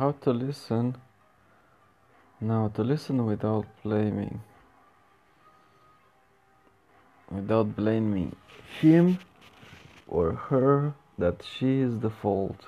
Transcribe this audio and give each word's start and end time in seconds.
how 0.00 0.12
to 0.12 0.30
listen. 0.30 0.96
Now, 2.40 2.68
to 2.68 2.82
listen 2.82 3.26
without 3.26 3.66
blaming. 3.82 4.40
Without 7.30 7.76
blaming 7.76 8.34
him 8.80 9.18
or 10.08 10.32
her 10.48 10.94
that 11.18 11.42
she 11.42 11.80
is 11.80 11.98
the 11.98 12.08
fault 12.08 12.60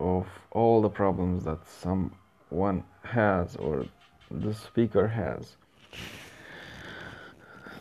of 0.00 0.26
all 0.50 0.80
the 0.80 0.88
problems 0.88 1.44
that 1.44 1.68
someone 1.68 2.84
has 3.02 3.54
or 3.56 3.84
the 4.30 4.54
speaker 4.54 5.08
has. 5.08 5.56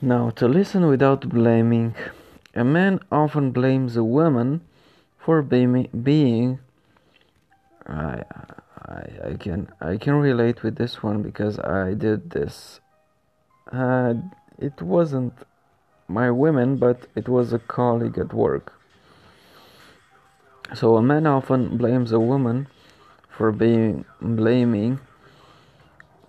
Now, 0.01 0.31
to 0.31 0.49
listen 0.49 0.85
without 0.87 1.29
blaming, 1.29 1.95
a 2.53 2.65
man 2.65 2.99
often 3.09 3.51
blames 3.51 3.95
a 3.95 4.03
woman 4.03 4.59
for 5.17 5.41
being, 5.41 5.87
being 6.03 6.59
I, 7.87 8.23
I, 8.85 9.03
I 9.29 9.33
can 9.39 9.69
I 9.79 9.97
can 9.97 10.15
relate 10.15 10.63
with 10.63 10.75
this 10.75 11.01
one 11.03 11.21
because 11.21 11.59
I 11.59 11.93
did 11.93 12.31
this. 12.31 12.79
Uh, 13.71 14.13
it 14.57 14.81
wasn't 14.81 15.33
my 16.07 16.29
women, 16.29 16.77
but 16.77 17.07
it 17.15 17.27
was 17.29 17.53
a 17.53 17.59
colleague 17.59 18.17
at 18.17 18.33
work. 18.33 18.73
So 20.73 20.95
a 20.95 21.01
man 21.01 21.27
often 21.27 21.77
blames 21.77 22.11
a 22.11 22.19
woman 22.19 22.67
for 23.29 23.51
being 23.51 24.05
blaming 24.21 24.99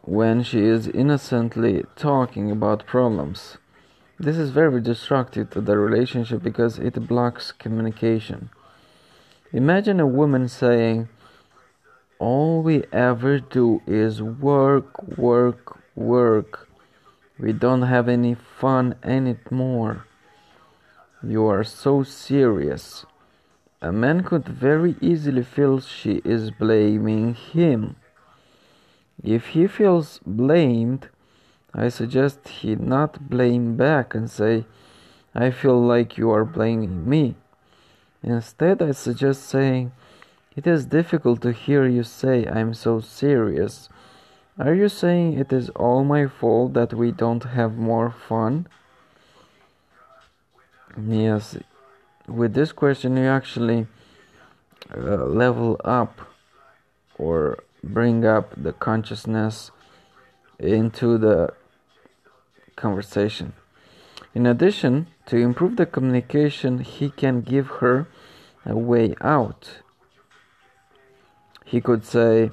when 0.02 0.42
she 0.42 0.60
is 0.64 0.88
innocently 0.88 1.84
talking 1.94 2.50
about 2.50 2.86
problems. 2.86 3.58
This 4.18 4.36
is 4.36 4.50
very 4.50 4.80
destructive 4.80 5.50
to 5.50 5.60
the 5.60 5.76
relationship 5.78 6.42
because 6.42 6.78
it 6.78 7.06
blocks 7.06 7.52
communication. 7.52 8.50
Imagine 9.52 10.00
a 10.00 10.06
woman 10.06 10.48
saying, 10.48 11.08
All 12.22 12.62
we 12.62 12.84
ever 12.92 13.40
do 13.40 13.82
is 13.84 14.22
work, 14.22 15.18
work, 15.18 15.76
work. 15.96 16.68
We 17.36 17.52
don't 17.52 17.82
have 17.82 18.08
any 18.08 18.36
fun 18.36 18.94
anymore. 19.02 20.06
You 21.20 21.46
are 21.46 21.64
so 21.64 22.04
serious. 22.04 23.06
A 23.80 23.90
man 23.90 24.22
could 24.22 24.46
very 24.46 24.94
easily 25.00 25.42
feel 25.42 25.80
she 25.80 26.22
is 26.24 26.52
blaming 26.52 27.34
him. 27.34 27.96
If 29.24 29.46
he 29.56 29.66
feels 29.66 30.20
blamed, 30.24 31.08
I 31.74 31.88
suggest 31.88 32.46
he 32.46 32.76
not 32.76 33.30
blame 33.30 33.76
back 33.76 34.14
and 34.14 34.30
say, 34.30 34.64
I 35.34 35.50
feel 35.50 35.82
like 35.82 36.16
you 36.16 36.30
are 36.30 36.44
blaming 36.44 37.08
me. 37.08 37.34
Instead, 38.22 38.80
I 38.80 38.92
suggest 38.92 39.42
saying, 39.42 39.90
It 40.54 40.66
is 40.66 40.84
difficult 40.84 41.40
to 41.42 41.52
hear 41.52 41.86
you 41.86 42.02
say 42.02 42.46
I'm 42.46 42.74
so 42.74 43.00
serious. 43.00 43.88
Are 44.58 44.74
you 44.74 44.88
saying 44.88 45.38
it 45.38 45.50
is 45.52 45.70
all 45.70 46.04
my 46.04 46.26
fault 46.26 46.74
that 46.74 46.92
we 46.92 47.10
don't 47.10 47.44
have 47.44 47.78
more 47.78 48.10
fun? 48.10 48.66
Yes, 51.00 51.56
with 52.28 52.52
this 52.52 52.70
question 52.72 53.16
you 53.16 53.24
actually 53.24 53.86
uh, 54.94 55.24
level 55.24 55.80
up 55.84 56.20
or 57.16 57.64
bring 57.82 58.26
up 58.26 58.52
the 58.54 58.74
consciousness 58.74 59.70
into 60.58 61.16
the 61.16 61.54
conversation. 62.76 63.54
In 64.34 64.46
addition, 64.46 65.06
to 65.26 65.36
improve 65.36 65.76
the 65.76 65.86
communication, 65.86 66.80
he 66.80 67.10
can 67.10 67.40
give 67.40 67.68
her 67.80 68.06
a 68.66 68.76
way 68.76 69.14
out. 69.20 69.82
He 71.72 71.80
could 71.80 72.04
say, 72.04 72.50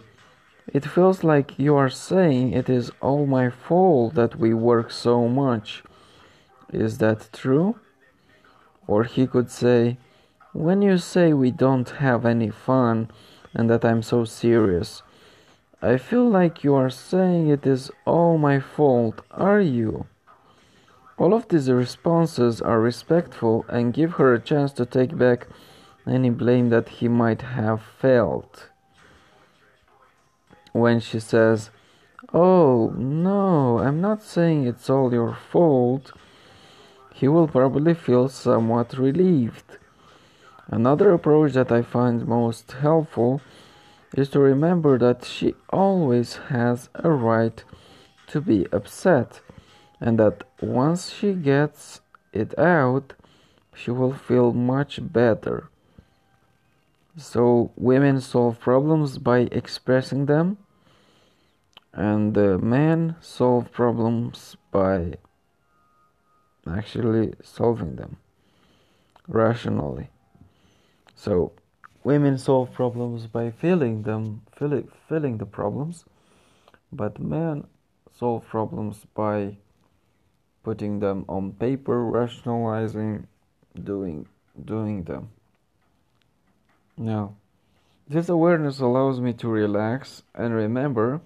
It 0.72 0.86
feels 0.86 1.26
like 1.26 1.60
you 1.60 1.76
are 1.76 1.90
saying 1.90 2.54
it 2.54 2.70
is 2.70 2.90
all 3.02 3.26
my 3.26 3.50
fault 3.50 4.16
that 4.16 4.38
we 4.38 4.54
work 4.54 4.92
so 4.92 5.28
much. 5.28 5.84
Is 6.72 7.00
that 7.00 7.28
true? 7.34 7.76
Or 8.88 9.04
he 9.04 9.28
could 9.28 9.52
say, 9.52 9.98
When 10.54 10.82
you 10.82 10.98
say 10.98 11.34
we 11.34 11.52
don't 11.52 11.90
have 11.90 12.26
any 12.26 12.50
fun 12.50 13.12
and 13.54 13.70
that 13.70 13.84
I'm 13.84 14.04
so 14.04 14.24
serious, 14.24 15.04
I 15.82 15.98
feel 15.98 16.30
like 16.30 16.64
you 16.64 16.74
are 16.76 16.90
saying 16.90 17.50
it 17.50 17.68
is 17.68 17.92
all 18.06 18.38
my 18.38 18.62
fault, 18.62 19.20
are 19.32 19.60
you? 19.60 20.08
All 21.18 21.34
of 21.34 21.50
these 21.50 21.70
responses 21.70 22.62
are 22.62 22.80
respectful 22.80 23.66
and 23.68 23.94
give 23.94 24.14
her 24.14 24.34
a 24.34 24.40
chance 24.40 24.72
to 24.74 24.86
take 24.86 25.18
back 25.18 25.48
any 26.08 26.30
blame 26.30 26.70
that 26.70 26.88
he 26.88 27.10
might 27.10 27.42
have 27.42 27.82
felt. 27.82 28.70
When 30.72 31.00
she 31.00 31.20
says, 31.20 31.70
Oh, 32.34 32.94
no, 32.96 33.80
I'm 33.80 34.02
not 34.02 34.22
saying 34.22 34.66
it's 34.68 34.90
all 34.90 35.14
your 35.14 35.34
fault 35.34 36.12
he 37.20 37.28
will 37.28 37.50
probably 37.50 37.94
feel 37.94 38.30
somewhat 38.30 38.98
relieved. 38.98 39.78
Another 40.68 41.12
approach 41.12 41.52
that 41.52 41.70
I 41.70 41.82
find 41.82 42.26
most 42.26 42.72
helpful 42.72 43.42
is 44.16 44.30
to 44.30 44.40
remember 44.40 44.98
that 45.00 45.26
she 45.26 45.54
always 45.70 46.38
has 46.48 46.88
a 46.96 47.12
right 47.12 47.62
to 48.28 48.40
be 48.40 48.68
upset 48.72 49.42
and 50.00 50.18
that 50.18 50.46
once 50.62 51.12
she 51.12 51.34
gets 51.34 52.00
it 52.32 52.58
out, 52.58 53.14
she 53.76 53.92
will 53.92 54.14
feel 54.14 54.54
much 54.54 55.00
better. 55.02 55.70
So, 57.18 57.72
women 57.76 58.22
solve 58.22 58.60
problems 58.60 59.18
by 59.18 59.50
expressing 59.52 60.26
them, 60.26 60.58
and 61.94 62.36
men 62.62 63.16
solve 63.20 63.72
problems 63.72 64.56
by 64.72 65.16
actually 66.68 67.34
solving 67.44 67.96
them 67.96 68.18
rationally. 69.28 70.10
So 71.16 71.54
women 72.04 72.38
solve 72.38 72.74
problems 72.74 73.28
by 73.28 73.52
feeling 73.52 74.04
them, 74.04 74.42
feeling, 74.56 74.90
feeling 75.08 75.38
the 75.38 75.46
problems, 75.46 76.06
but 76.92 77.20
men 77.20 77.68
solve 78.18 78.46
problems 78.48 79.06
by 79.14 79.58
putting 80.64 81.00
them 81.00 81.26
on 81.28 81.54
paper, 81.54 82.04
rationalizing, 82.06 83.28
doing, 83.84 84.28
doing 84.66 85.04
them. 85.04 85.30
Now, 87.02 87.36
this 88.10 88.28
awareness 88.28 88.82
allows 88.82 89.22
me 89.22 89.32
to 89.34 89.48
relax 89.48 90.24
and 90.36 90.54
remember 90.54 91.22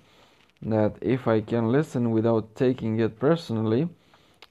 that 0.62 0.98
if 1.02 1.28
I 1.28 1.42
can 1.42 1.72
listen 1.72 2.12
without 2.12 2.56
taking 2.56 3.00
it 3.00 3.20
personally, 3.20 3.90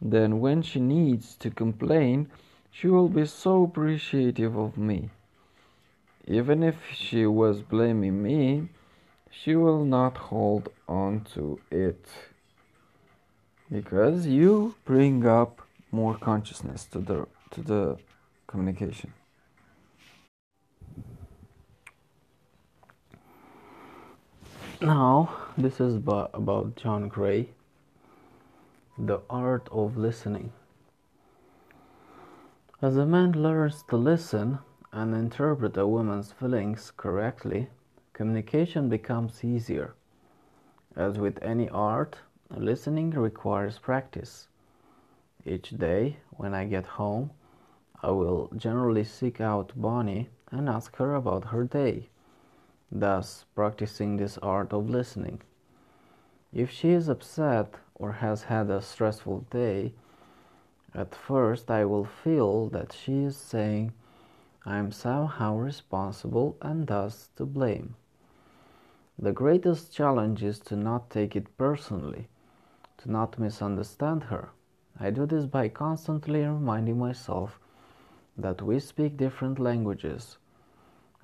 then, 0.01 0.41
when 0.41 0.63
she 0.63 0.81
needs 0.81 1.37
to 1.37 1.49
complain, 1.49 2.29
she 2.73 2.89
will 2.89 3.09
be 3.09 3.25
so 3.25 3.63
appreciative 3.63 4.57
of 4.57 4.77
me. 4.77 5.11
Even 6.27 6.65
if 6.65 6.75
she 6.93 7.25
was 7.25 7.63
blaming 7.63 8.21
me, 8.21 8.69
she 9.31 9.55
will 9.55 9.85
not 9.85 10.17
hold 10.17 10.71
on 10.89 11.21
to 11.35 11.61
it. 11.71 12.05
Because 13.71 14.27
you 14.27 14.75
bring 14.85 15.25
up 15.25 15.63
more 15.93 16.17
consciousness 16.17 16.85
to 16.87 16.99
the 16.99 17.29
to 17.53 17.63
the 17.63 17.97
communication. 18.49 19.13
Now, 24.83 25.31
this 25.57 25.81
is 25.81 25.95
about 25.95 26.75
John 26.75 27.07
Gray 27.07 27.51
the 28.99 29.21
art 29.31 29.69
of 29.71 29.97
listening. 29.97 30.53
As 32.83 32.97
a 32.97 33.07
man 33.07 33.31
learns 33.31 33.85
to 33.85 33.97
listen 33.97 34.59
and 34.91 35.15
interpret 35.15 35.77
a 35.77 35.87
woman's 35.87 36.33
feelings 36.33 36.93
correctly, 36.97 37.69
communication 38.13 38.89
becomes 38.89 39.45
easier. 39.45 39.95
As 40.97 41.17
with 41.17 41.41
any 41.43 41.69
art, 41.69 42.17
listening 42.51 43.11
requires 43.11 43.79
practice. 43.79 44.49
Each 45.47 45.71
day, 45.71 46.17
when 46.33 46.55
I 46.55 46.65
get 46.65 46.87
home, 46.87 47.31
I 48.03 48.11
will 48.11 48.51
generally 48.57 49.05
seek 49.05 49.41
out 49.41 49.71
Bonnie 49.77 50.29
and 50.51 50.69
ask 50.69 50.97
her 50.97 51.15
about 51.15 51.45
her 51.45 51.63
day, 51.63 52.09
thus 52.93 53.47
practicing 53.55 54.17
this 54.17 54.37
art 54.39 54.73
of 54.73 54.91
listening. 54.91 55.41
If 56.53 56.71
she 56.71 56.91
is 56.91 57.09
upset 57.09 57.75
or 57.95 58.13
has 58.13 58.43
had 58.43 58.69
a 58.69 58.83
stressful 58.83 59.47
day, 59.51 59.95
at 60.95 61.15
first 61.15 61.71
I 61.71 61.87
will 61.87 62.05
feel 62.05 62.69
that 62.69 62.93
she 62.93 63.25
is 63.25 63.37
saying 63.37 63.95
I 64.67 64.77
am 64.77 64.93
somehow 64.93 65.57
responsible 65.57 66.57
and 66.61 66.87
thus 66.87 67.31
to 67.37 67.47
blame. 67.47 67.97
The 69.19 69.33
greatest 69.33 69.93
challenge 69.93 70.43
is 70.43 70.59
to 70.61 70.77
not 70.77 71.09
take 71.09 71.35
it 71.35 71.57
personally, 71.57 72.29
to 72.99 73.11
not 73.11 73.39
misunderstand 73.39 74.25
her. 74.25 74.51
I 75.01 75.11
do 75.11 75.25
this 75.27 75.47
by 75.47 75.69
constantly 75.69 76.45
reminding 76.45 76.99
myself 76.99 77.59
that 78.37 78.61
we 78.61 78.79
speak 78.79 79.17
different 79.17 79.59
languages. 79.59 80.37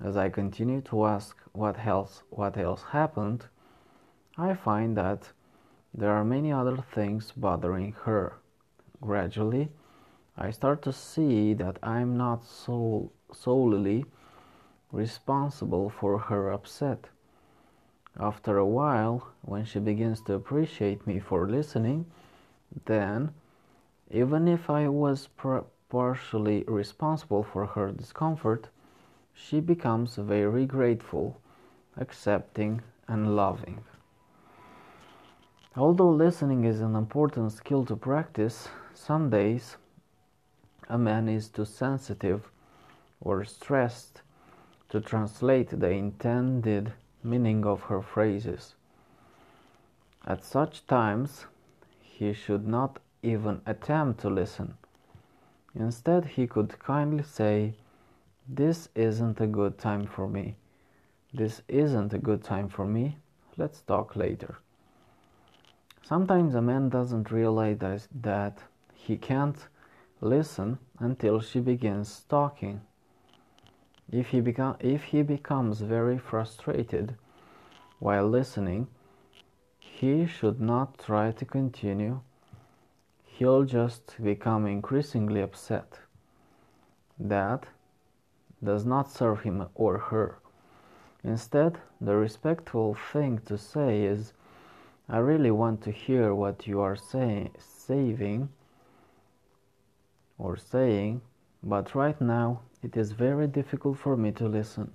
As 0.01 0.15
I 0.15 0.29
continue 0.29 0.81
to 0.81 1.05
ask 1.05 1.35
what 1.51 1.85
else, 1.85 2.23
what 2.29 2.57
else 2.57 2.83
happened, 2.83 3.45
I 4.37 4.53
find 4.53 4.95
that 4.95 5.31
there 5.93 6.11
are 6.11 6.23
many 6.23 6.51
other 6.51 6.77
things 6.77 7.33
bothering 7.35 7.93
her. 8.03 8.37
Gradually, 9.01 9.69
I 10.37 10.51
start 10.51 10.81
to 10.83 10.93
see 10.93 11.53
that 11.55 11.79
I'm 11.83 12.15
not 12.15 12.45
so 12.45 13.11
solely 13.33 14.05
responsible 14.91 15.89
for 15.89 16.17
her 16.17 16.49
upset. 16.49 17.09
After 18.17 18.57
a 18.57 18.65
while, 18.65 19.27
when 19.41 19.65
she 19.65 19.79
begins 19.79 20.21
to 20.21 20.33
appreciate 20.33 21.05
me 21.05 21.19
for 21.19 21.49
listening, 21.49 22.05
then, 22.85 23.33
even 24.09 24.47
if 24.47 24.69
I 24.69 24.87
was 24.87 25.27
partially 25.89 26.63
responsible 26.67 27.43
for 27.43 27.65
her 27.65 27.91
discomfort, 27.91 28.69
she 29.41 29.61
becomes 29.61 30.15
very 30.15 30.65
grateful, 30.65 31.39
accepting, 31.95 32.81
and 33.07 33.35
loving. 33.35 33.79
Although 35.75 36.11
listening 36.11 36.65
is 36.65 36.81
an 36.81 36.95
important 36.95 37.53
skill 37.53 37.85
to 37.85 37.95
practice, 37.95 38.67
some 38.93 39.29
days 39.29 39.77
a 40.89 40.97
man 40.97 41.29
is 41.29 41.47
too 41.47 41.65
sensitive 41.65 42.51
or 43.21 43.45
stressed 43.45 44.21
to 44.89 44.99
translate 44.99 45.69
the 45.69 45.89
intended 45.89 46.91
meaning 47.23 47.65
of 47.65 47.83
her 47.83 48.01
phrases. 48.01 48.75
At 50.25 50.43
such 50.43 50.85
times, 50.85 51.45
he 52.01 52.33
should 52.33 52.67
not 52.67 52.99
even 53.23 53.61
attempt 53.65 54.19
to 54.21 54.29
listen. 54.29 54.75
Instead, 55.75 56.25
he 56.25 56.45
could 56.45 56.77
kindly 56.79 57.23
say, 57.23 57.75
This 58.51 58.89
isn't 58.95 59.39
a 59.39 59.45
good 59.45 59.77
time 59.77 60.07
for 60.07 60.27
me. 60.27 60.55
This 61.31 61.61
isn't 61.67 62.15
a 62.15 62.17
good 62.17 62.43
time 62.43 62.67
for 62.67 62.83
me. 62.83 63.17
Let's 63.57 63.81
talk 63.81 64.15
later. 64.15 64.57
Sometimes 66.01 66.55
a 66.55 66.61
man 66.61 66.89
doesn't 66.89 67.29
realize 67.29 68.07
that 68.23 68.57
he 68.91 69.17
can't 69.17 69.67
listen 70.19 70.79
until 70.97 71.39
she 71.39 71.59
begins 71.59 72.21
talking. 72.27 72.81
If 74.11 74.29
he, 74.29 74.39
if 74.79 75.03
he 75.03 75.21
becomes 75.21 75.81
very 75.81 76.17
frustrated 76.17 77.15
while 77.99 78.27
listening, 78.27 78.87
he 79.77 80.25
should 80.25 80.59
not 80.59 80.97
try 80.97 81.31
to 81.33 81.45
continue. 81.45 82.21
He'll 83.25 83.65
just 83.65 84.15
become 84.23 84.65
increasingly 84.65 85.41
upset. 85.41 85.99
That 87.19 87.67
does 88.63 88.85
not 88.85 89.11
serve 89.11 89.41
him 89.41 89.67
or 89.75 89.97
her. 89.97 90.39
Instead, 91.23 91.79
the 91.99 92.15
respectful 92.15 92.95
thing 93.11 93.39
to 93.45 93.57
say 93.57 94.03
is, 94.03 94.33
I 95.09 95.17
really 95.17 95.51
want 95.51 95.81
to 95.83 95.91
hear 95.91 96.33
what 96.35 96.67
you 96.67 96.79
are 96.81 96.95
saying, 96.95 97.51
saving 97.57 98.49
or 100.37 100.55
saying, 100.55 101.21
but 101.63 101.95
right 101.95 102.19
now 102.21 102.61
it 102.83 102.95
is 102.95 103.11
very 103.11 103.47
difficult 103.47 103.97
for 103.97 104.15
me 104.15 104.31
to 104.33 104.47
listen. 104.47 104.93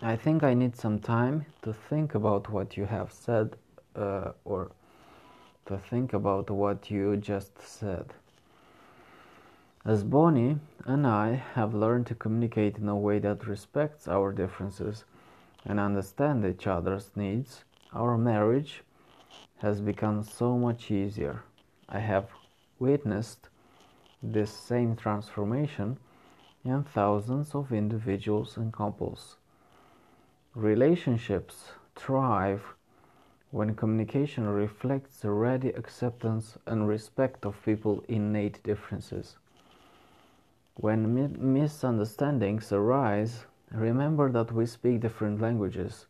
I 0.00 0.16
think 0.16 0.42
I 0.42 0.54
need 0.54 0.76
some 0.76 0.98
time 0.98 1.46
to 1.62 1.72
think 1.72 2.14
about 2.14 2.50
what 2.50 2.76
you 2.76 2.84
have 2.84 3.12
said 3.12 3.56
uh, 3.96 4.32
or 4.44 4.70
to 5.66 5.78
think 5.78 6.12
about 6.12 6.50
what 6.50 6.90
you 6.90 7.16
just 7.16 7.60
said. 7.60 8.12
As 9.86 10.02
Bonnie 10.02 10.60
and 10.86 11.06
I 11.06 11.34
have 11.34 11.74
learned 11.74 12.06
to 12.06 12.14
communicate 12.14 12.78
in 12.78 12.88
a 12.88 12.96
way 12.96 13.18
that 13.18 13.46
respects 13.46 14.08
our 14.08 14.32
differences 14.32 15.04
and 15.62 15.78
understand 15.78 16.42
each 16.46 16.66
other's 16.66 17.10
needs, 17.14 17.64
our 17.92 18.16
marriage 18.16 18.82
has 19.58 19.82
become 19.82 20.22
so 20.22 20.56
much 20.56 20.90
easier. 20.90 21.42
I 21.86 21.98
have 21.98 22.30
witnessed 22.78 23.50
this 24.22 24.50
same 24.50 24.96
transformation 24.96 25.98
in 26.64 26.84
thousands 26.84 27.54
of 27.54 27.70
individuals 27.70 28.56
and 28.56 28.72
couples. 28.72 29.36
Relationships 30.54 31.72
thrive 31.94 32.62
when 33.50 33.74
communication 33.74 34.48
reflects 34.48 35.18
the 35.18 35.30
ready 35.30 35.68
acceptance 35.68 36.56
and 36.66 36.88
respect 36.88 37.44
of 37.44 37.62
people's 37.62 38.02
innate 38.08 38.62
differences. 38.62 39.36
When 40.76 41.14
mi- 41.14 41.36
misunderstandings 41.38 42.72
arise, 42.72 43.46
remember 43.72 44.30
that 44.32 44.52
we 44.52 44.66
speak 44.66 45.00
different 45.00 45.40
languages 45.40 46.06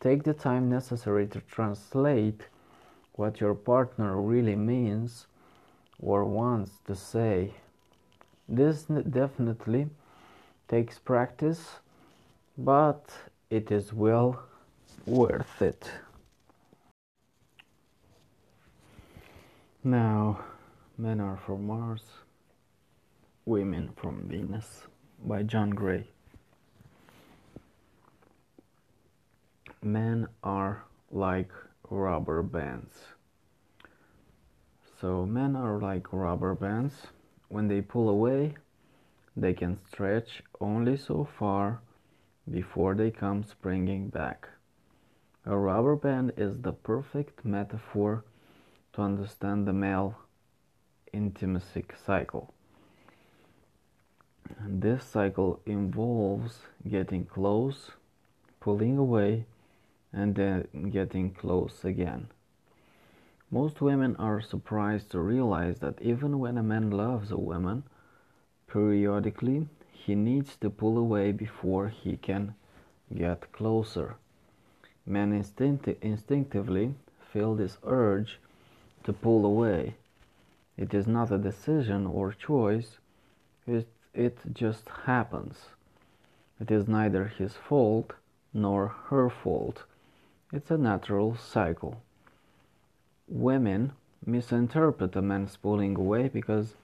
Take 0.00 0.24
the 0.24 0.34
time 0.34 0.68
necessary 0.68 1.26
to 1.28 1.40
translate 1.40 2.48
what 3.14 3.40
your 3.40 3.54
partner 3.54 4.20
really 4.20 4.54
means 4.54 5.26
or 5.98 6.24
wants 6.26 6.72
to 6.86 6.94
say. 6.94 7.54
This 8.48 8.82
definitely 8.84 9.88
takes 10.68 10.98
practice, 10.98 11.80
but 12.58 13.10
it 13.48 13.70
is 13.70 13.94
well 13.94 14.42
worth 15.06 15.62
it. 15.62 15.90
Now, 19.82 20.40
Men 20.98 21.20
Are 21.20 21.36
from 21.36 21.66
Mars, 21.66 22.02
Women 23.46 23.90
from 23.96 24.28
Venus 24.28 24.86
by 25.24 25.42
John 25.42 25.70
Gray. 25.70 26.08
men 29.84 30.26
are 30.42 30.84
like 31.10 31.52
rubber 31.90 32.42
bands. 32.42 32.94
So 35.00 35.26
men 35.26 35.54
are 35.54 35.78
like 35.78 36.12
rubber 36.12 36.54
bands. 36.54 37.08
When 37.48 37.68
they 37.68 37.82
pull 37.82 38.08
away, 38.08 38.54
they 39.36 39.52
can 39.52 39.78
stretch 39.86 40.42
only 40.60 40.96
so 40.96 41.28
far 41.38 41.80
before 42.50 42.94
they 42.94 43.10
come 43.10 43.44
springing 43.44 44.08
back. 44.08 44.48
A 45.44 45.56
rubber 45.56 45.96
band 45.96 46.32
is 46.38 46.56
the 46.62 46.72
perfect 46.72 47.44
metaphor 47.44 48.24
to 48.94 49.02
understand 49.02 49.66
the 49.66 49.72
male 49.74 50.16
intimacy 51.12 51.84
cycle. 52.06 52.53
And 54.58 54.82
this 54.82 55.04
cycle 55.04 55.60
involves 55.66 56.60
getting 56.88 57.24
close, 57.24 57.92
pulling 58.60 58.98
away, 58.98 59.46
and 60.12 60.34
then 60.34 60.90
getting 60.90 61.30
close 61.30 61.84
again. 61.84 62.28
Most 63.50 63.80
women 63.80 64.16
are 64.16 64.40
surprised 64.40 65.10
to 65.10 65.20
realize 65.20 65.78
that 65.78 66.00
even 66.02 66.38
when 66.38 66.58
a 66.58 66.62
man 66.62 66.90
loves 66.90 67.30
a 67.30 67.36
woman, 67.36 67.84
periodically 68.66 69.68
he 69.92 70.14
needs 70.14 70.56
to 70.56 70.70
pull 70.70 70.98
away 70.98 71.32
before 71.32 71.88
he 71.88 72.16
can 72.16 72.54
get 73.14 73.52
closer. 73.52 74.16
Men 75.06 75.32
instinct- 75.32 76.02
instinctively 76.02 76.94
feel 77.32 77.54
this 77.54 77.78
urge 77.84 78.38
to 79.04 79.12
pull 79.12 79.44
away. 79.44 79.94
It 80.76 80.92
is 80.94 81.06
not 81.06 81.30
a 81.30 81.38
decision 81.38 82.06
or 82.06 82.32
choice, 82.32 82.98
it, 83.66 83.86
it 84.14 84.38
just 84.52 84.88
happens. 85.04 85.66
It 86.60 86.70
is 86.70 86.88
neither 86.88 87.26
his 87.26 87.54
fault 87.54 88.12
nor 88.52 88.88
her 89.08 89.28
fault 89.28 89.84
it's 90.54 90.70
a 90.70 90.78
natural 90.78 91.34
cycle. 91.34 92.00
Women 93.26 93.90
misinterpret 94.24 95.16
a 95.16 95.20
man's 95.20 95.56
pulling 95.56 95.96
away 95.96 96.28
because 96.28 96.76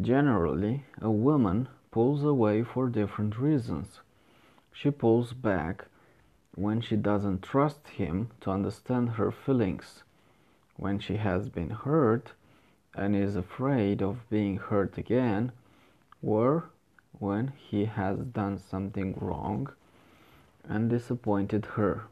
generally 0.00 0.84
a 0.98 1.10
woman 1.10 1.68
pulls 1.90 2.24
away 2.24 2.62
for 2.62 2.88
different 2.88 3.38
reasons. 3.38 4.00
She 4.72 4.90
pulls 4.90 5.34
back 5.34 5.88
when 6.54 6.80
she 6.80 6.96
doesn't 6.96 7.42
trust 7.42 7.86
him 7.88 8.30
to 8.40 8.50
understand 8.50 9.10
her 9.10 9.30
feelings, 9.30 10.02
when 10.76 10.98
she 10.98 11.16
has 11.16 11.50
been 11.50 11.70
hurt 11.70 12.32
and 12.94 13.14
is 13.14 13.36
afraid 13.36 14.00
of 14.00 14.28
being 14.30 14.56
hurt 14.56 14.96
again, 14.96 15.52
or 16.22 16.70
when 17.18 17.48
he 17.48 17.84
has 17.84 18.18
done 18.18 18.58
something 18.58 19.14
wrong 19.20 19.68
and 20.64 20.90
disappointed 20.90 21.64
her. 21.76 22.04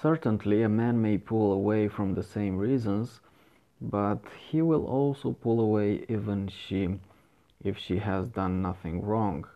Certainly, 0.00 0.62
a 0.62 0.68
man 0.68 1.00
may 1.00 1.18
pull 1.18 1.52
away 1.52 1.88
from 1.88 2.14
the 2.14 2.22
same 2.22 2.58
reasons, 2.58 3.20
but 3.80 4.20
he 4.48 4.62
will 4.62 4.86
also 4.86 5.32
pull 5.32 5.60
away 5.60 6.04
even 6.08 6.48
she, 6.48 6.98
if 7.62 7.78
she 7.78 7.98
has 7.98 8.28
done 8.28 8.62
nothing 8.62 9.02
wrong. 9.02 9.46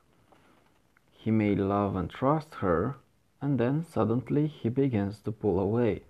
He 1.12 1.30
may 1.30 1.54
love 1.54 1.96
and 1.96 2.08
trust 2.08 2.54
her, 2.56 2.96
and 3.42 3.58
then 3.58 3.84
suddenly 3.84 4.46
he 4.46 4.68
begins 4.68 5.20
to 5.20 5.32
pull 5.32 5.60
away, 5.60 6.02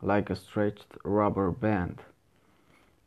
like 0.00 0.30
a 0.30 0.36
stretched 0.36 0.96
rubber 1.04 1.50
band. 1.50 2.02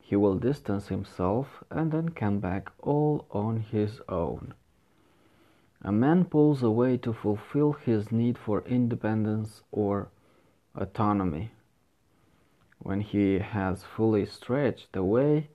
He 0.08 0.16
will 0.16 0.38
distance 0.38 0.90
himself 0.90 1.64
and 1.72 1.92
then 1.92 2.10
come 2.10 2.40
back 2.40 2.72
all 2.80 3.26
on 3.32 3.58
his 3.58 4.02
own. 4.08 4.54
A 5.82 5.92
man 5.92 6.26
pulls 6.26 6.62
away 6.62 6.98
to 6.98 7.12
fulfill 7.12 7.72
his 7.72 8.12
need 8.12 8.38
for 8.38 8.62
independence 8.68 9.64
or 9.72 10.10
autonomy. 10.76 11.50
When 12.78 13.02
he 13.02 13.40
has 13.40 13.84
fully 13.84 14.28
stretched 14.28 14.96
away, 14.96 15.50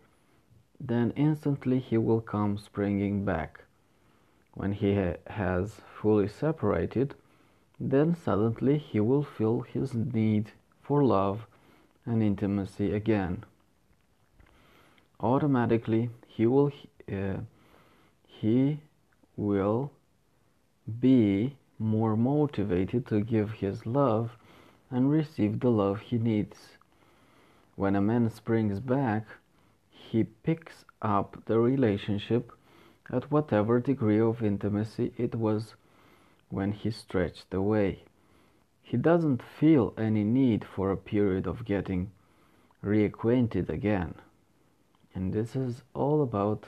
then 0.80 1.12
instantly 1.14 1.78
he 1.78 1.96
will 1.96 2.20
come 2.20 2.58
springing 2.58 3.24
back. 3.24 3.62
When 4.54 4.72
he 4.72 4.96
ha 4.96 5.14
has 5.28 5.80
fully 5.94 6.26
separated, 6.26 7.14
then 7.78 8.16
suddenly 8.16 8.78
he 8.78 8.98
will 8.98 9.22
feel 9.22 9.60
his 9.60 9.94
need 9.94 10.50
for 10.82 11.04
love 11.04 11.46
and 12.04 12.20
intimacy 12.20 12.92
again. 12.92 13.44
Automatically, 15.22 16.08
he 16.26 16.46
will 16.46 16.72
uh, 17.12 17.40
he 18.26 18.80
will 19.36 19.92
be 21.00 21.56
more 21.78 22.16
motivated 22.16 23.06
to 23.06 23.20
give 23.20 23.50
his 23.50 23.84
love 23.84 24.36
and 24.90 25.10
receive 25.10 25.60
the 25.60 25.70
love 25.70 26.00
he 26.00 26.18
needs. 26.18 26.78
When 27.76 27.96
a 27.96 28.00
man 28.00 28.30
springs 28.30 28.80
back, 28.80 29.26
he 29.90 30.24
picks 30.24 30.84
up 31.02 31.42
the 31.44 31.58
relationship 31.58 32.52
at 33.10 33.30
whatever 33.30 33.80
degree 33.80 34.20
of 34.20 34.42
intimacy 34.42 35.12
it 35.18 35.34
was 35.34 35.74
when 36.48 36.72
he 36.72 36.90
stretched 36.90 37.52
away. 37.52 38.04
He 38.82 38.96
doesn't 38.96 39.42
feel 39.42 39.92
any 39.98 40.24
need 40.24 40.64
for 40.64 40.90
a 40.90 40.96
period 40.96 41.46
of 41.46 41.64
getting 41.64 42.10
reacquainted 42.82 43.68
again. 43.68 44.14
And 45.14 45.32
this 45.32 45.56
is 45.56 45.82
all 45.94 46.22
about 46.22 46.64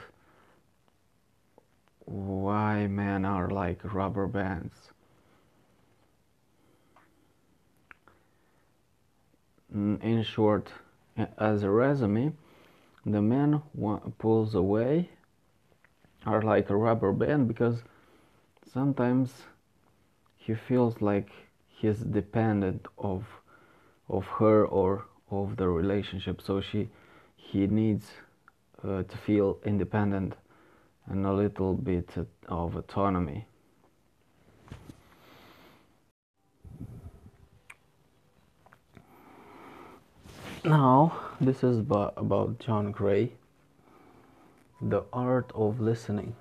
why 2.05 2.87
men 2.87 3.25
are 3.25 3.49
like 3.49 3.93
rubber 3.93 4.27
bands. 4.27 4.91
Mm, 9.75 10.03
in 10.03 10.23
short, 10.23 10.69
as 11.37 11.63
a 11.63 11.69
resume, 11.69 12.33
the 13.05 13.21
man 13.21 13.61
pulls 14.17 14.55
away 14.55 15.09
are 16.25 16.41
like 16.41 16.69
a 16.69 16.75
rubber 16.75 17.11
band 17.11 17.47
because 17.47 17.83
sometimes 18.71 19.43
he 20.37 20.53
feels 20.53 21.01
like 21.01 21.29
he's 21.67 21.99
dependent 21.99 22.87
of 22.97 23.25
of 24.09 24.25
her 24.25 24.65
or 24.65 25.05
of 25.31 25.57
the 25.57 25.67
relationship 25.67 26.41
so 26.41 26.61
she 26.61 26.89
he 27.35 27.67
needs 27.67 28.11
Uh, 28.83 29.03
to 29.03 29.17
feel 29.17 29.59
independent 29.65 30.33
and 31.05 31.25
a 31.25 31.33
little 31.33 31.73
bit 31.73 32.09
of 32.47 32.75
autonomy 32.75 33.45
now 40.65 41.17
this 41.39 41.63
is 41.63 41.77
about 41.79 42.59
John 42.59 42.91
Gray 42.91 43.31
the 44.81 45.03
art 45.13 45.51
of 45.55 45.79
listening 45.79 46.35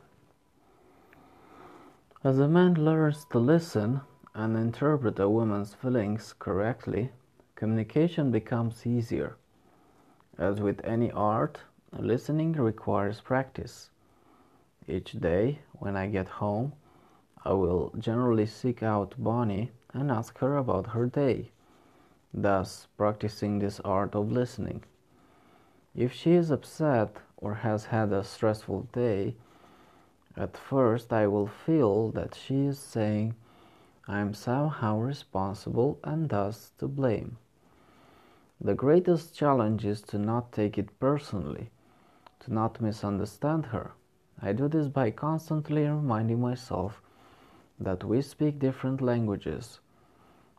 as 2.24 2.38
a 2.38 2.46
man 2.46 2.74
learns 2.74 3.24
to 3.32 3.38
listen 3.40 4.00
and 4.32 4.56
interpret 4.56 5.18
a 5.18 5.28
woman's 5.28 5.74
feelings 5.74 6.34
correctly, 6.38 7.10
communication 7.56 8.30
becomes 8.30 8.86
easier. 8.86 9.36
As 10.38 10.60
with 10.60 10.80
any 10.84 11.10
art, 11.10 11.58
listening 11.98 12.52
requires 12.52 13.20
practice. 13.20 13.90
Each 14.88 15.12
day, 15.12 15.60
when 15.72 15.96
I 15.96 16.06
get 16.06 16.28
home, 16.28 16.72
I 17.44 17.52
will 17.52 17.92
generally 17.98 18.46
seek 18.46 18.82
out 18.82 19.14
Bonnie 19.18 19.72
and 19.92 20.10
ask 20.10 20.38
her 20.38 20.56
about 20.56 20.88
her 20.88 21.06
day, 21.06 21.50
thus 22.32 22.86
practicing 22.96 23.58
this 23.58 23.80
art 23.80 24.14
of 24.14 24.32
listening. 24.32 24.84
If 25.94 26.12
she 26.12 26.32
is 26.32 26.50
upset 26.50 27.18
or 27.36 27.54
has 27.54 27.86
had 27.86 28.12
a 28.12 28.24
stressful 28.24 28.88
day, 28.92 29.36
at 30.36 30.56
first 30.56 31.12
I 31.12 31.26
will 31.26 31.46
feel 31.46 32.10
that 32.12 32.34
she 32.34 32.66
is 32.66 32.78
saying 32.78 33.34
I 34.08 34.20
am 34.20 34.32
somehow 34.32 34.98
responsible 34.98 35.98
and 36.02 36.28
thus 36.30 36.72
to 36.78 36.88
blame. 36.88 37.36
The 38.60 38.74
greatest 38.74 39.34
challenge 39.36 39.84
is 39.84 40.00
to 40.02 40.18
not 40.18 40.52
take 40.52 40.78
it 40.78 40.98
personally, 40.98 41.70
to 42.44 42.52
not 42.52 42.80
misunderstand 42.80 43.66
her. 43.66 43.92
I 44.40 44.52
do 44.52 44.68
this 44.68 44.88
by 44.88 45.10
constantly 45.10 45.84
reminding 45.84 46.40
myself 46.40 47.00
that 47.78 48.04
we 48.04 48.22
speak 48.22 48.58
different 48.58 49.00
languages. 49.00 49.80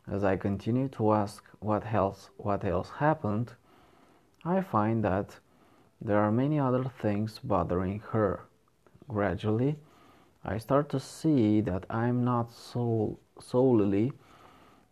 As 0.06 0.24
I 0.24 0.36
continue 0.36 0.88
to 0.88 1.12
ask 1.12 1.44
what 1.60 1.92
else, 1.92 2.30
what 2.36 2.64
else 2.64 2.90
happened, 2.90 3.52
I 4.44 4.60
find 4.60 5.04
that 5.04 5.38
there 6.00 6.18
are 6.18 6.32
many 6.32 6.58
other 6.58 6.84
things 6.84 7.38
bothering 7.38 8.00
her. 8.10 8.40
Gradually, 9.08 9.76
I 10.44 10.58
start 10.58 10.88
to 10.90 11.00
see 11.00 11.60
that 11.62 11.86
I'm 11.88 12.24
not 12.24 12.52
so 12.52 13.18
solely 13.38 14.12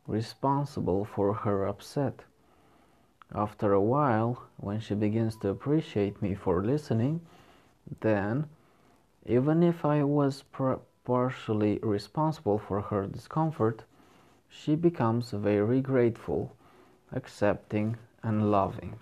responsible 0.07 1.05
for 1.05 1.35
her 1.35 1.67
upset. 1.67 2.25
After 3.35 3.73
a 3.73 3.81
while, 3.81 4.43
when 4.59 4.81
she 4.81 4.95
begins 4.95 5.37
to 5.37 5.49
appreciate 5.49 6.21
me 6.21 6.35
for 6.35 6.63
listening, 6.63 7.23
then, 8.01 8.47
even 9.25 9.63
if 9.63 9.85
I 9.85 10.03
was 10.03 10.45
partially 11.05 11.79
responsible 11.83 12.59
for 12.59 12.83
her 12.83 13.07
discomfort, 13.07 13.85
she 14.49 14.75
becomes 14.75 15.31
very 15.31 15.81
grateful, 15.81 16.55
accepting, 17.13 17.97
and 18.23 18.51
loving. 18.51 18.99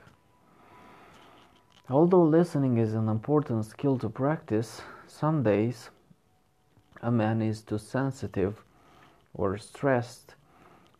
Although 1.88 2.22
listening 2.22 2.78
is 2.78 2.94
an 2.94 3.08
important 3.08 3.64
skill 3.64 3.98
to 3.98 4.08
practice, 4.08 4.80
some 5.08 5.42
days 5.42 5.90
a 7.02 7.10
man 7.10 7.42
is 7.42 7.62
too 7.62 7.78
sensitive 7.78 8.62
or 9.34 9.58
stressed 9.58 10.36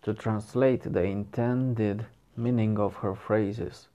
to 0.03 0.15
translate 0.15 0.83
the 0.83 1.05
intended 1.05 2.07
meaning 2.41 2.79
of 2.79 2.97
her 2.97 3.15
phrases. 3.15 3.89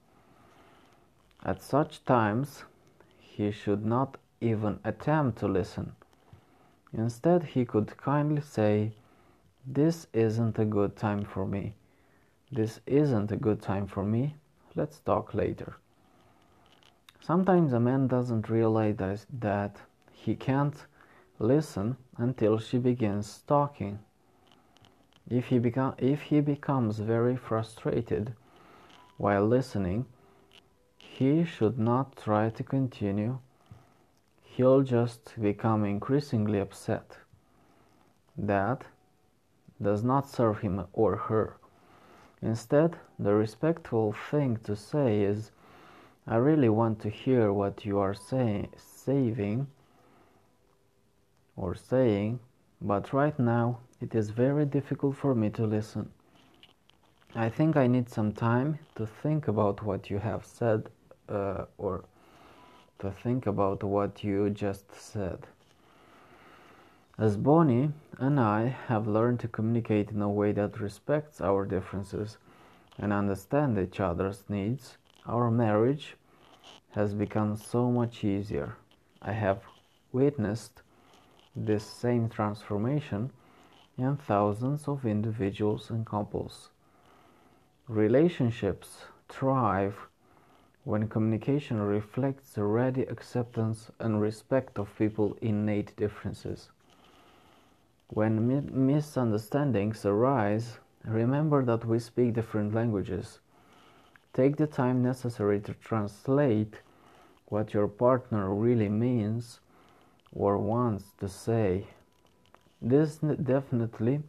At 1.43 1.61
such 1.61 2.05
times, 2.05 2.63
he 3.19 3.51
should 3.51 3.85
not 3.85 4.17
even 4.39 4.79
attempt 4.83 5.39
to 5.39 5.47
listen. 5.47 5.93
Instead, 6.93 7.43
he 7.43 7.65
could 7.65 7.97
kindly 7.97 8.41
say, 8.41 8.93
This 9.65 10.07
isn't 10.13 10.59
a 10.59 10.65
good 10.65 10.95
time 10.95 11.25
for 11.25 11.45
me. 11.45 11.73
This 12.51 12.79
isn't 12.85 13.31
a 13.31 13.37
good 13.37 13.61
time 13.61 13.87
for 13.87 14.03
me. 14.03 14.35
Let's 14.75 14.99
talk 14.99 15.33
later. 15.33 15.75
Sometimes 17.21 17.73
a 17.73 17.79
man 17.79 18.07
doesn't 18.07 18.49
realize 18.49 19.25
that 19.39 19.77
he 20.11 20.35
can't 20.35 20.85
listen 21.39 21.97
until 22.17 22.59
she 22.59 22.77
begins 22.77 23.41
talking. 23.47 23.99
If 25.29 25.47
he, 25.47 25.57
become, 25.59 25.95
if 25.97 26.21
he 26.21 26.39
becomes 26.39 26.99
very 26.99 27.35
frustrated 27.35 28.33
while 29.17 29.45
listening, 29.45 30.05
he 30.97 31.43
should 31.45 31.79
not 31.79 32.15
try 32.17 32.49
to 32.49 32.63
continue. 32.63 33.39
He'll 34.43 34.83
just 34.83 35.33
become 35.41 35.83
increasingly 35.83 36.59
upset. 36.59 37.17
That 38.37 38.83
does 39.81 40.03
not 40.03 40.29
serve 40.29 40.59
him 40.59 40.85
or 40.93 41.15
her. 41.15 41.57
Instead, 42.41 42.97
the 43.17 43.33
respectful 43.33 44.13
thing 44.29 44.57
to 44.63 44.75
say 44.75 45.23
is, 45.23 45.51
I 46.27 46.35
really 46.35 46.69
want 46.69 46.99
to 47.01 47.09
hear 47.09 47.51
what 47.51 47.85
you 47.85 47.97
are 47.97 48.13
saying, 48.13 48.69
saving 48.77 49.67
or 51.55 51.75
saying, 51.75 52.39
but 52.81 53.13
right 53.13 53.37
now 53.39 53.79
it 54.01 54.13
is 54.13 54.29
very 54.29 54.65
difficult 54.65 55.15
for 55.15 55.33
me 55.33 55.49
to 55.51 55.65
listen. 55.65 56.11
I 57.33 57.49
think 57.49 57.75
I 57.75 57.87
need 57.87 58.09
some 58.09 58.31
time 58.31 58.79
to 58.95 59.05
think 59.05 59.47
about 59.47 59.83
what 59.83 60.09
you 60.09 60.19
have 60.19 60.45
said 60.45 60.89
uh, 61.27 61.65
or 61.77 62.05
to 62.99 63.11
think 63.11 63.45
about 63.45 63.83
what 63.83 64.23
you 64.23 64.49
just 64.49 64.93
said. 64.93 65.47
As 67.17 67.37
Bonnie 67.37 67.91
and 68.17 68.39
I 68.39 68.67
have 68.87 69.07
learned 69.07 69.39
to 69.41 69.47
communicate 69.47 70.11
in 70.11 70.21
a 70.21 70.29
way 70.29 70.51
that 70.51 70.79
respects 70.79 71.39
our 71.39 71.65
differences 71.65 72.37
and 72.97 73.13
understand 73.13 73.77
each 73.79 73.99
other's 73.99 74.43
needs, 74.49 74.97
our 75.25 75.49
marriage 75.49 76.15
has 76.91 77.13
become 77.13 77.55
so 77.55 77.89
much 77.89 78.23
easier. 78.23 78.75
I 79.21 79.31
have 79.31 79.61
witnessed 80.11 80.81
this 81.55 81.85
same 81.85 82.29
transformation 82.29 83.31
in 83.97 84.17
thousands 84.17 84.87
of 84.87 85.05
individuals 85.05 85.89
and 85.89 86.05
couples. 86.05 86.69
Relationships 87.87 89.05
thrive 89.29 90.07
when 90.83 91.07
communication 91.07 91.81
reflects 91.81 92.53
the 92.53 92.63
ready 92.63 93.03
acceptance 93.03 93.89
and 93.99 94.21
respect 94.21 94.77
of 94.77 94.95
people's 94.97 95.37
innate 95.41 95.95
differences. 95.95 96.69
When 98.09 98.47
mi- 98.47 98.69
misunderstandings 98.71 100.05
arise, 100.05 100.77
remember 101.03 101.65
that 101.65 101.85
we 101.85 101.99
speak 101.99 102.33
different 102.33 102.73
languages. 102.73 103.39
Take 104.33 104.57
the 104.57 104.67
time 104.67 105.01
necessary 105.01 105.59
to 105.61 105.73
translate 105.73 106.81
what 107.47 107.73
your 107.73 107.87
partner 107.87 108.53
really 108.53 108.89
means 108.89 109.59
or 110.31 110.57
wants 110.57 111.13
to 111.19 111.27
say. 111.29 111.87
This 112.87 113.15
definitely 113.15 114.21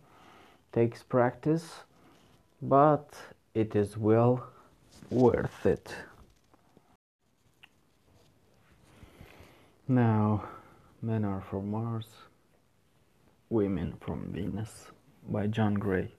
takes 0.72 1.02
practice, 1.02 1.84
but 2.62 3.06
it 3.52 3.76
is 3.76 3.98
well 3.98 4.46
worth 5.10 5.66
it. 5.66 5.94
Now, 9.86 10.48
Men 11.02 11.26
Are 11.26 11.42
from 11.42 11.70
Mars, 11.70 12.06
Women 13.50 13.92
from 14.00 14.32
Venus 14.32 14.86
by 15.28 15.48
John 15.48 15.74
Gray. 15.74 16.12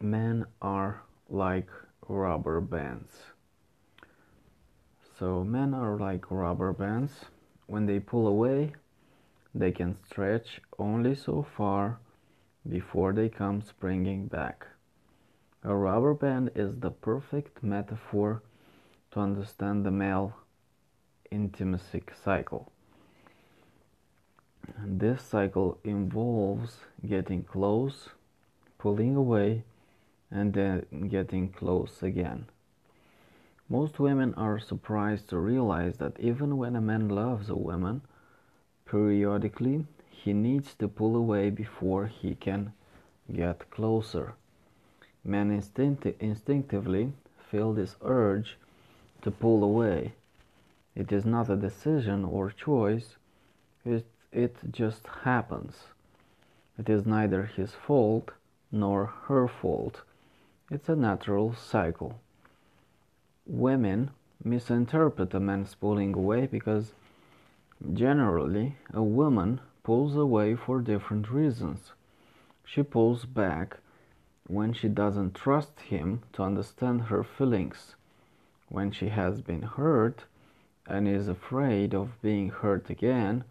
Men 0.00 0.46
are 0.62 1.02
like 1.28 1.68
rubber 2.06 2.60
bands. 2.60 3.10
So, 5.18 5.42
men 5.42 5.74
are 5.74 5.98
like 5.98 6.30
rubber 6.30 6.72
bands. 6.72 7.10
When 7.70 7.86
they 7.86 8.00
pull 8.00 8.26
away, 8.26 8.72
they 9.54 9.70
can 9.70 9.96
stretch 10.04 10.60
only 10.76 11.14
so 11.14 11.46
far 11.56 12.00
before 12.68 13.12
they 13.12 13.28
come 13.28 13.62
springing 13.62 14.26
back. 14.26 14.66
A 15.62 15.72
rubber 15.72 16.14
band 16.14 16.50
is 16.56 16.80
the 16.80 16.90
perfect 16.90 17.62
metaphor 17.62 18.42
to 19.12 19.20
understand 19.20 19.86
the 19.86 19.92
male 19.92 20.34
intimacy 21.30 22.02
cycle. 22.24 22.72
This 24.84 25.22
cycle 25.22 25.78
involves 25.84 26.78
getting 27.06 27.44
close, 27.44 28.08
pulling 28.78 29.14
away, 29.14 29.62
and 30.28 30.54
then 30.54 31.06
getting 31.08 31.50
close 31.50 32.02
again. 32.02 32.46
Most 33.72 34.00
women 34.00 34.34
are 34.34 34.58
surprised 34.58 35.28
to 35.28 35.38
realize 35.38 35.98
that 35.98 36.18
even 36.18 36.56
when 36.56 36.74
a 36.74 36.80
man 36.80 37.08
loves 37.08 37.48
a 37.48 37.54
woman, 37.54 38.02
periodically 38.84 39.86
he 40.10 40.32
needs 40.32 40.74
to 40.74 40.88
pull 40.88 41.14
away 41.14 41.50
before 41.50 42.06
he 42.06 42.34
can 42.34 42.72
get 43.32 43.70
closer. 43.70 44.34
Men 45.22 45.52
instinct- 45.52 46.20
instinctively 46.20 47.12
feel 47.38 47.72
this 47.72 47.94
urge 48.02 48.58
to 49.22 49.30
pull 49.30 49.62
away. 49.62 50.14
It 50.96 51.12
is 51.12 51.24
not 51.24 51.48
a 51.48 51.54
decision 51.54 52.24
or 52.24 52.50
choice, 52.50 53.18
it, 53.84 54.04
it 54.32 54.56
just 54.72 55.06
happens. 55.22 55.84
It 56.76 56.88
is 56.88 57.06
neither 57.06 57.44
his 57.44 57.72
fault 57.72 58.32
nor 58.72 59.06
her 59.28 59.46
fault. 59.46 60.02
It's 60.72 60.88
a 60.88 60.96
natural 60.96 61.54
cycle. 61.54 62.18
Women 63.46 64.10
misinterpret 64.44 65.34
a 65.34 65.40
man's 65.40 65.74
pulling 65.74 66.14
away 66.14 66.46
because 66.46 66.94
generally 67.92 68.76
a 68.92 69.02
woman 69.02 69.60
pulls 69.82 70.16
away 70.16 70.54
for 70.54 70.80
different 70.80 71.30
reasons. 71.30 71.92
She 72.64 72.82
pulls 72.82 73.24
back 73.24 73.78
when 74.46 74.72
she 74.72 74.88
doesn't 74.88 75.34
trust 75.34 75.80
him 75.80 76.22
to 76.32 76.42
understand 76.42 77.02
her 77.02 77.22
feelings 77.24 77.94
when 78.68 78.90
she 78.90 79.08
has 79.08 79.40
been 79.40 79.62
hurt 79.62 80.24
and 80.86 81.08
is 81.08 81.28
afraid 81.28 81.94
of 81.94 82.20
being 82.22 82.50
hurt 82.50 82.90
again, 82.90 83.44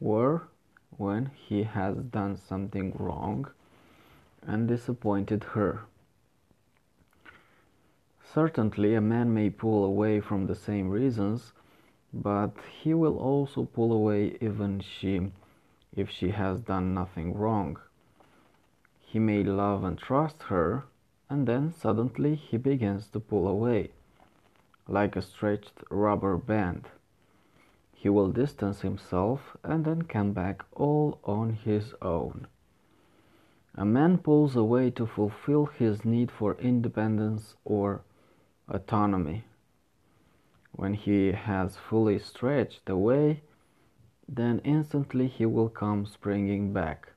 or 0.00 0.48
when 0.96 1.26
he 1.34 1.62
has 1.62 1.96
done 1.96 2.36
something 2.36 2.94
wrong 2.98 3.46
and 4.42 4.68
disappointed 4.68 5.44
her. 5.52 5.82
Certainly, 8.34 8.94
a 8.94 9.00
man 9.00 9.32
may 9.32 9.48
pull 9.48 9.82
away 9.82 10.20
from 10.20 10.46
the 10.46 10.54
same 10.54 10.90
reasons, 10.90 11.54
but 12.12 12.50
he 12.82 12.92
will 12.92 13.16
also 13.18 13.64
pull 13.64 13.90
away 13.92 14.36
even 14.42 14.80
she, 14.80 15.32
if 15.94 16.10
she 16.10 16.32
has 16.32 16.60
done 16.60 16.92
nothing 16.92 17.32
wrong. 17.34 17.78
He 19.00 19.18
may 19.18 19.42
love 19.42 19.84
and 19.84 19.96
trust 19.96 20.42
her, 20.44 20.84
and 21.30 21.48
then 21.48 21.72
suddenly 21.72 22.34
he 22.34 22.58
begins 22.58 23.08
to 23.08 23.20
pull 23.20 23.48
away 23.48 23.92
like 24.86 25.16
a 25.16 25.22
stretched 25.22 25.82
rubber 25.90 26.36
band. 26.36 26.90
He 27.94 28.10
will 28.10 28.32
distance 28.32 28.82
himself 28.82 29.56
and 29.64 29.86
then 29.86 30.02
come 30.02 30.32
back 30.32 30.62
all 30.74 31.20
on 31.24 31.54
his 31.54 31.94
own. 32.02 32.48
A 33.74 33.86
man 33.86 34.18
pulls 34.18 34.56
away 34.56 34.90
to 34.90 35.06
fulfill 35.06 35.66
his 35.66 36.04
need 36.04 36.30
for 36.30 36.54
independence 36.60 37.54
or 37.64 38.02
autonomy. 38.68 39.44
When 40.72 40.94
he 40.94 41.32
has 41.32 41.76
fully 41.76 42.18
stretched 42.18 42.88
away, 42.88 43.42
then 44.28 44.60
instantly 44.64 45.28
he 45.28 45.46
will 45.46 45.68
come 45.68 46.04
springing 46.04 46.72
back. 46.72 47.12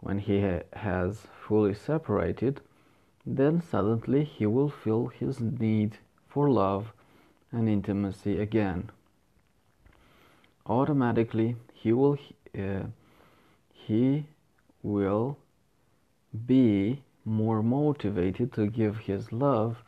When 0.00 0.18
he 0.18 0.40
ha 0.40 0.60
has 0.72 1.26
fully 1.46 1.74
separated, 1.74 2.60
then 3.24 3.60
suddenly 3.60 4.24
he 4.24 4.46
will 4.46 4.68
feel 4.68 5.06
his 5.06 5.40
need 5.40 5.98
for 6.28 6.50
love 6.50 6.92
and 7.52 7.68
intimacy 7.68 8.40
again. 8.40 8.90
Automatically, 10.66 11.56
he 11.72 11.92
will 11.92 12.18
uh, 12.58 12.84
he 13.72 14.26
will 14.82 15.38
be 16.46 17.02
more 17.24 17.62
motivated 17.62 18.52
to 18.52 18.66
give 18.66 18.98
his 18.98 19.32
love 19.32 19.82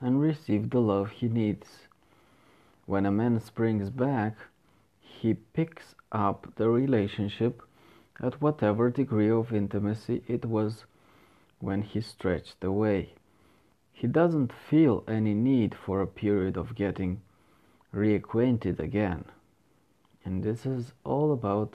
and 0.00 0.20
receive 0.20 0.70
the 0.70 0.80
love 0.80 1.10
he 1.10 1.28
needs. 1.28 1.88
When 2.86 3.04
a 3.04 3.10
man 3.10 3.40
springs 3.40 3.90
back, 3.90 4.36
he 5.00 5.34
picks 5.34 5.94
up 6.12 6.46
the 6.56 6.68
relationship 6.68 7.62
at 8.20 8.40
whatever 8.40 8.90
degree 8.90 9.30
of 9.30 9.52
intimacy 9.52 10.22
it 10.26 10.44
was 10.44 10.84
when 11.60 11.82
he 11.82 12.00
stretched 12.00 12.62
away. 12.64 13.14
He 13.92 14.06
doesn't 14.06 14.52
feel 14.52 15.04
any 15.08 15.34
need 15.34 15.74
for 15.74 16.00
a 16.00 16.06
period 16.06 16.56
of 16.56 16.76
getting 16.76 17.20
reacquainted 17.92 18.78
again. 18.78 19.24
And 20.24 20.42
this 20.42 20.64
is 20.64 20.92
all 21.04 21.32
about 21.32 21.74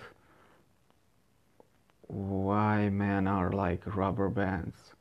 why 2.07 2.89
men 2.89 3.27
are 3.27 3.51
like 3.51 3.95
rubber 3.95 4.29
bands. 4.29 4.93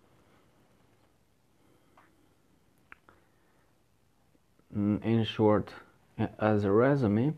In 4.75 5.25
short, 5.25 5.71
as 6.39 6.65
a 6.65 6.71
resume, 6.73 7.35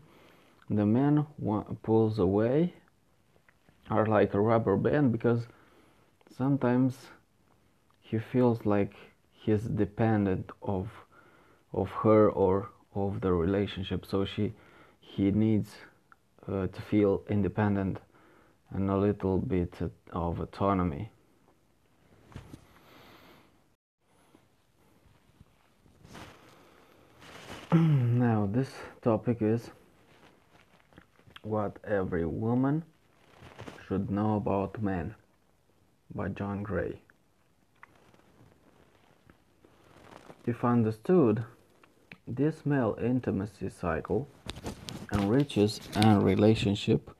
the 0.69 0.85
man 0.85 1.25
pulls 1.83 2.17
away 2.17 2.73
are 3.89 4.05
like 4.05 4.33
a 4.33 4.39
rubber 4.39 4.77
band 4.77 5.11
because 5.11 5.45
sometimes 6.37 7.07
he 7.99 8.19
feels 8.19 8.65
like 8.65 8.93
he's 9.33 9.63
dependent 9.63 10.49
of 10.61 10.89
of 11.73 11.89
her 11.89 12.29
or 12.29 12.69
of 12.95 13.19
the 13.19 13.33
relationship. 13.33 14.05
So 14.05 14.23
she 14.23 14.53
he 15.01 15.31
needs 15.31 15.75
uh, 16.47 16.67
to 16.67 16.81
feel 16.81 17.23
independent 17.29 17.99
and 18.71 18.89
a 18.89 18.97
little 18.97 19.39
bit 19.39 19.73
of 20.13 20.39
autonomy 20.39 21.11
now 28.25 28.47
this 28.49 28.69
topic 29.01 29.41
is 29.41 29.69
what 31.41 31.77
every 31.83 32.25
woman 32.25 32.83
should 33.85 34.09
know 34.09 34.37
about 34.37 34.81
men 34.81 35.13
by 36.13 36.29
John 36.29 36.63
Gray 36.63 37.01
If 40.45 40.63
understood, 40.63 41.43
this 42.25 42.65
male 42.65 42.97
intimacy 43.01 43.69
cycle 43.69 44.29
enriches 45.11 45.81
a 45.97 46.17
relationship, 46.17 47.11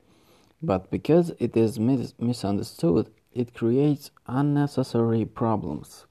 but 0.62 0.90
because 0.90 1.32
it 1.38 1.54
is 1.54 1.78
mis- 1.78 2.14
misunderstood, 2.18 3.10
it 3.34 3.52
creates 3.52 4.10
unnecessary 4.26 5.26
problems. 5.26 6.06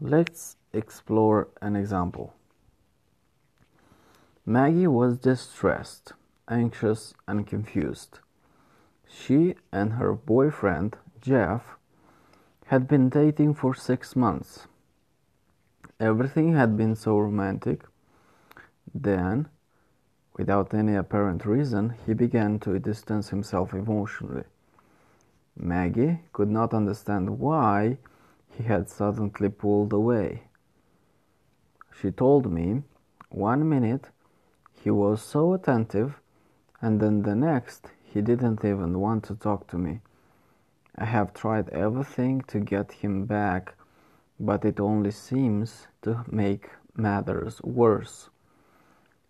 Let's 0.00 0.56
explore 0.72 1.48
an 1.62 1.76
example. 1.76 2.34
Maggie 4.50 4.88
was 4.88 5.16
distressed, 5.16 6.14
anxious, 6.48 7.14
and 7.28 7.46
confused. 7.46 8.18
She 9.06 9.54
and 9.70 9.92
her 9.92 10.12
boyfriend, 10.12 10.96
Jeff, 11.20 11.76
had 12.66 12.88
been 12.88 13.08
dating 13.08 13.54
for 13.54 13.74
six 13.74 14.16
months. 14.16 14.66
Everything 16.00 16.54
had 16.54 16.76
been 16.76 16.96
so 16.96 17.16
romantic. 17.16 17.84
Then, 18.92 19.48
Without 20.40 20.72
any 20.72 20.94
apparent 20.94 21.44
reason, 21.44 21.94
he 22.06 22.14
began 22.14 22.58
to 22.60 22.78
distance 22.78 23.28
himself 23.28 23.74
emotionally. 23.74 24.44
Maggie 25.54 26.20
could 26.32 26.48
not 26.48 26.72
understand 26.72 27.38
why 27.38 27.98
he 28.48 28.62
had 28.64 28.88
suddenly 28.88 29.50
pulled 29.50 29.92
away. 29.92 30.44
She 32.00 32.10
told 32.10 32.50
me 32.50 32.82
one 33.28 33.68
minute 33.68 34.06
he 34.82 34.90
was 34.90 35.20
so 35.20 35.52
attentive, 35.52 36.18
and 36.80 37.00
then 37.00 37.22
the 37.22 37.34
next 37.34 37.88
he 38.02 38.22
didn't 38.22 38.64
even 38.64 38.98
want 38.98 39.24
to 39.24 39.34
talk 39.34 39.66
to 39.68 39.76
me. 39.76 40.00
I 40.96 41.04
have 41.04 41.34
tried 41.34 41.68
everything 41.68 42.40
to 42.48 42.60
get 42.60 42.92
him 42.92 43.26
back, 43.26 43.74
but 44.38 44.64
it 44.64 44.80
only 44.80 45.10
seems 45.10 45.86
to 46.02 46.24
make 46.30 46.70
matters 46.96 47.60
worse. 47.62 48.30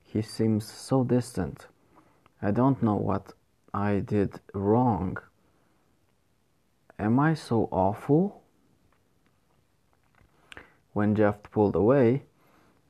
He 0.04 0.22
seems 0.22 0.70
so 0.70 1.02
distant. 1.02 1.66
I 2.40 2.52
don't 2.52 2.80
know 2.82 2.96
what 2.96 3.32
I 3.74 3.98
did 3.98 4.40
wrong. 4.54 5.18
Am 6.98 7.18
I 7.18 7.34
so 7.34 7.68
awful? 7.72 8.42
When 10.92 11.14
Jeff 11.14 11.42
pulled 11.42 11.76
away, 11.76 12.22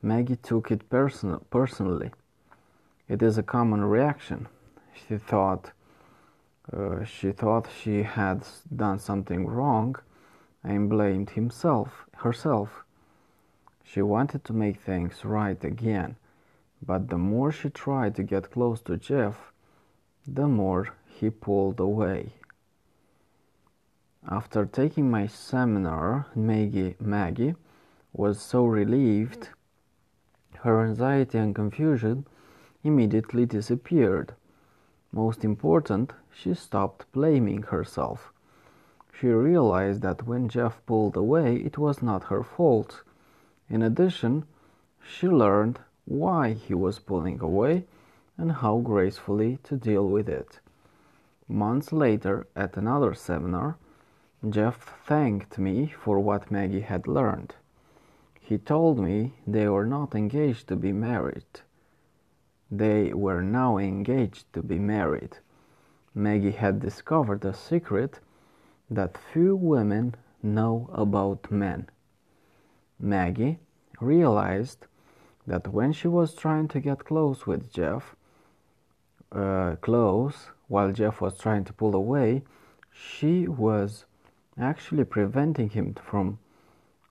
Maggie 0.02 0.36
took 0.36 0.70
it 0.70 0.88
person- 0.88 1.40
personally. 1.50 2.10
It 3.10 3.20
is 3.22 3.36
a 3.36 3.42
common 3.42 3.84
reaction. 3.84 4.48
She 4.94 5.18
thought 5.18 5.72
uh, 6.72 7.04
she 7.04 7.32
thought 7.32 7.68
she 7.82 8.04
had 8.04 8.46
done 8.74 8.98
something 8.98 9.46
wrong 9.46 9.96
and 10.62 10.88
blamed 10.88 11.30
himself 11.30 12.06
herself. 12.24 12.84
She 13.84 14.00
wanted 14.00 14.44
to 14.44 14.52
make 14.52 14.80
things 14.80 15.24
right 15.24 15.62
again 15.64 16.16
but 16.84 17.08
the 17.08 17.18
more 17.18 17.52
she 17.52 17.68
tried 17.68 18.14
to 18.14 18.22
get 18.22 18.50
close 18.50 18.80
to 18.82 18.96
Jeff, 18.96 19.52
the 20.26 20.48
more 20.48 20.88
he 21.06 21.28
pulled 21.30 21.78
away. 21.78 22.32
After 24.28 24.64
taking 24.64 25.10
my 25.10 25.26
seminar, 25.26 26.26
Maggie, 26.34 26.96
Maggie 26.98 27.54
was 28.12 28.40
so 28.40 28.64
relieved, 28.64 29.50
her 30.60 30.84
anxiety 30.84 31.38
and 31.38 31.54
confusion 31.54 32.26
immediately 32.82 33.46
disappeared. 33.46 34.34
Most 35.12 35.44
important, 35.44 36.12
she 36.32 36.54
stopped 36.54 37.10
blaming 37.12 37.62
herself. 37.62 38.32
She 39.12 39.28
realized 39.28 40.02
that 40.02 40.26
when 40.26 40.48
Jeff 40.48 40.80
pulled 40.86 41.16
away, 41.16 41.56
it 41.56 41.76
was 41.76 42.02
not 42.02 42.24
her 42.24 42.42
fault. 42.42 43.02
In 43.68 43.82
addition, 43.82 44.44
she 45.02 45.28
learned 45.28 45.78
why 46.06 46.52
he 46.52 46.74
was 46.74 46.98
pulling 46.98 47.40
away 47.40 47.84
and 48.38 48.52
how 48.52 48.78
gracefully 48.78 49.58
to 49.64 49.76
deal 49.76 50.08
with 50.08 50.28
it. 50.28 50.60
Months 51.48 51.92
later, 51.92 52.46
at 52.56 52.76
another 52.76 53.12
seminar, 53.12 53.76
Jeff 54.48 54.98
thanked 55.04 55.58
me 55.58 55.86
for 55.88 56.18
what 56.18 56.50
Maggie 56.50 56.80
had 56.80 57.06
learned. 57.06 57.54
He 58.40 58.56
told 58.56 58.98
me 58.98 59.34
they 59.46 59.68
were 59.68 59.84
not 59.84 60.14
engaged 60.14 60.68
to 60.68 60.76
be 60.76 60.92
married. 60.92 61.60
They 62.70 63.12
were 63.12 63.42
now 63.42 63.78
engaged 63.78 64.52
to 64.52 64.62
be 64.62 64.78
married. 64.78 65.38
Maggie 66.14 66.52
had 66.52 66.78
discovered 66.78 67.44
a 67.44 67.52
secret 67.52 68.20
that 68.88 69.18
few 69.18 69.56
women 69.56 70.14
know 70.42 70.88
about 70.92 71.50
men. 71.50 71.88
Maggie 72.98 73.58
realized 74.00 74.86
that 75.46 75.68
when 75.68 75.92
she 75.92 76.06
was 76.06 76.34
trying 76.34 76.68
to 76.68 76.80
get 76.80 77.04
close 77.04 77.46
with 77.46 77.72
Jeff, 77.72 78.14
uh, 79.32 79.76
close, 79.80 80.50
while 80.68 80.92
Jeff 80.92 81.20
was 81.20 81.38
trying 81.38 81.64
to 81.64 81.72
pull 81.72 81.94
away, 81.94 82.42
she 82.92 83.48
was 83.48 84.04
actually 84.58 85.04
preventing 85.04 85.70
him 85.70 85.94
from 85.94 86.38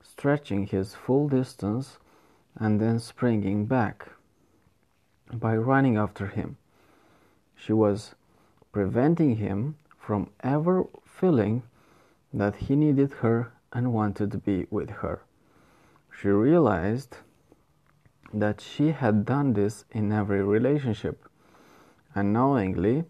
stretching 0.02 0.68
his 0.68 0.96
full 0.96 1.28
distance 1.28 1.98
and 2.56 2.80
then 2.80 3.00
springing 3.00 3.66
back 3.66 4.10
by 5.34 5.56
running 5.56 5.98
after 5.98 6.28
him. 6.28 6.58
She 7.56 7.74
was 7.74 8.16
preventing 8.72 9.36
him 9.36 9.76
from 9.98 10.30
ever 10.42 10.86
feeling 11.06 11.64
that 12.34 12.56
he 12.56 12.76
needed 12.76 13.14
her 13.14 13.52
and 13.74 13.94
wanted 13.94 14.32
to 14.32 14.38
be 14.38 14.66
with 14.70 14.90
her. 14.90 15.22
She 16.12 16.30
realized 16.30 17.18
that 18.34 18.62
she 18.62 18.92
had 18.92 19.26
done 19.26 19.54
this 19.54 19.86
in 19.92 20.12
every 20.12 20.44
relationship. 20.44 21.28
Unknowingly, 22.16 23.06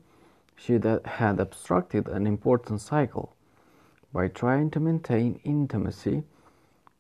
she 0.56 0.74
had 0.74 1.40
obstructed 1.40 2.08
an 2.08 2.28
important 2.28 2.82
cycle. 2.82 3.36
By 4.12 4.28
trying 4.28 4.72
to 4.72 4.80
maintain 4.80 5.40
intimacy, 5.44 6.24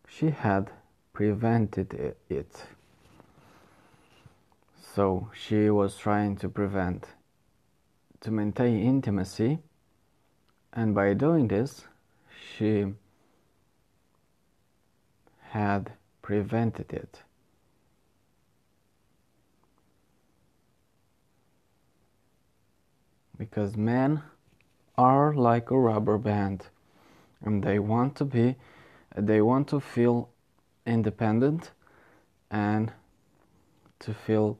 she 0.07 0.29
had 0.29 0.71
prevented 1.13 2.15
it. 2.29 2.63
So 4.95 5.29
she 5.33 5.69
was 5.69 5.97
trying 5.97 6.37
to 6.37 6.49
prevent, 6.49 7.07
to 8.21 8.31
maintain 8.31 8.85
intimacy, 8.85 9.59
and 10.73 10.95
by 10.95 11.13
doing 11.13 11.47
this, 11.47 11.85
she 12.29 12.93
had 15.49 15.93
prevented 16.21 16.93
it. 16.93 17.23
because 23.39 23.77
men 23.77 24.21
are 24.97 25.33
like 25.33 25.71
a 25.71 25.79
rubber 25.79 26.17
band 26.17 26.67
and 27.41 27.63
they 27.63 27.79
want 27.79 28.15
to 28.17 28.25
be 28.25 28.55
they 29.15 29.41
want 29.41 29.67
to 29.69 29.79
feel 29.79 30.29
independent 30.85 31.71
and 32.51 32.91
to 33.97 34.13
feel 34.13 34.59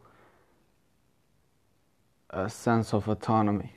a 2.31 2.49
sense 2.49 2.93
of 2.93 3.07
autonomy 3.07 3.73